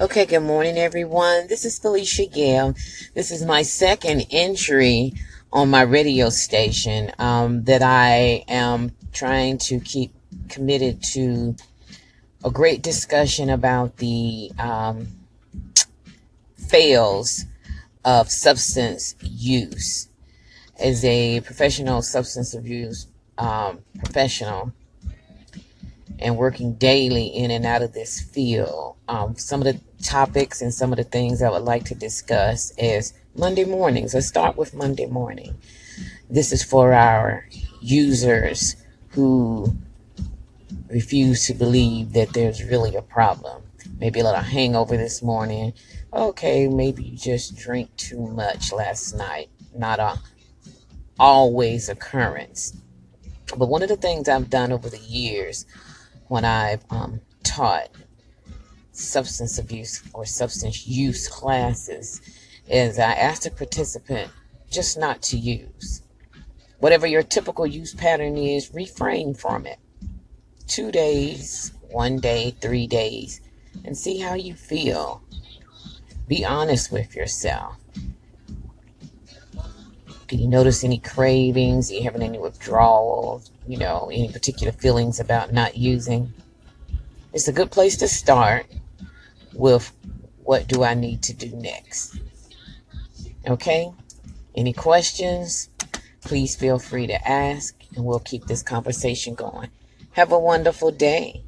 [0.00, 1.46] Okay, good morning, everyone.
[1.46, 2.74] This is Felicia Gale.
[3.14, 5.12] This is my second entry
[5.52, 10.12] on my radio station um, that I am trying to keep
[10.48, 11.54] committed to
[12.44, 15.06] a great discussion about the um,
[16.56, 17.44] fails
[18.04, 20.08] of substance use.
[20.76, 23.06] As a professional substance abuse
[23.38, 24.72] um, professional,
[26.18, 28.96] and working daily in and out of this field.
[29.08, 32.72] Um, some of the topics and some of the things I would like to discuss
[32.78, 34.14] is Monday mornings.
[34.14, 35.56] Let's start with Monday morning.
[36.30, 37.48] This is for our
[37.80, 38.76] users
[39.10, 39.76] who
[40.88, 43.62] refuse to believe that there's really a problem.
[43.98, 45.74] Maybe a little hangover this morning.
[46.12, 49.50] Okay, maybe you just drank too much last night.
[49.76, 50.18] Not a
[51.18, 52.76] always occurrence.
[53.56, 55.66] But one of the things I've done over the years
[56.28, 57.90] when I've um, taught
[58.92, 62.20] substance abuse or substance use classes
[62.68, 64.30] is I ask the participant
[64.70, 66.02] just not to use.
[66.78, 69.78] Whatever your typical use pattern is, refrain from it.
[70.66, 73.40] Two days, one day, three days,
[73.84, 75.22] and see how you feel.
[76.26, 77.76] Be honest with yourself.
[80.34, 81.92] Do you notice any cravings?
[81.92, 83.52] Are you having any withdrawals?
[83.68, 86.32] You know, any particular feelings about not using?
[87.32, 88.66] It's a good place to start
[89.52, 89.92] with
[90.42, 92.18] what do I need to do next?
[93.46, 93.92] Okay?
[94.56, 95.70] Any questions?
[96.20, 99.70] Please feel free to ask, and we'll keep this conversation going.
[100.14, 101.43] Have a wonderful day.